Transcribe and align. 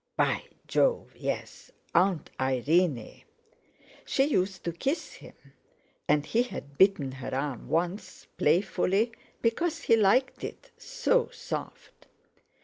By 0.17 0.45
Jove, 0.67 1.15
yes! 1.15 1.69
Aunt 1.93 2.31
Irene! 2.39 3.21
She 4.03 4.23
used 4.23 4.63
to 4.63 4.71
kiss 4.71 5.13
him, 5.13 5.35
and 6.07 6.25
he 6.25 6.41
had 6.41 6.75
bitten 6.79 7.11
her 7.11 7.35
arm 7.35 7.69
once, 7.69 8.25
playfully, 8.35 9.11
because 9.43 9.83
he 9.83 9.95
liked 9.95 10.43
it—so 10.43 11.29
soft. 11.31 12.07